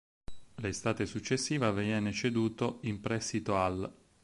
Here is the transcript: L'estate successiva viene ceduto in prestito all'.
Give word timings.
L'estate 0.63 1.05
successiva 1.05 1.71
viene 1.71 2.11
ceduto 2.11 2.79
in 2.85 2.99
prestito 3.01 3.55
all'. 3.61 3.93